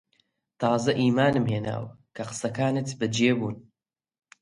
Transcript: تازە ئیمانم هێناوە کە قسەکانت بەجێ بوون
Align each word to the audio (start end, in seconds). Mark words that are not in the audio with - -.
تازە 0.61 0.91
ئیمانم 1.01 1.45
هێناوە 1.53 1.89
کە 2.15 2.23
قسەکانت 2.29 2.87
بەجێ 2.99 3.31
بوون 3.37 3.55